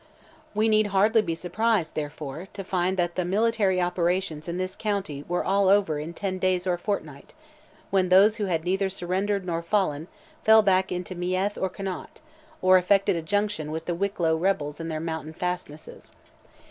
[0.55, 5.23] We need hardly be surprised, therefore, to find that the military operations in this county
[5.27, 7.35] were all over in ten days or a fortnight;
[7.91, 10.07] when those who had neither surrendered nor fallen,
[10.43, 12.19] fell back into Meath or Connaught,
[12.63, 16.13] or effected a junction with the Wicklow rebels in their mountain fastnesses.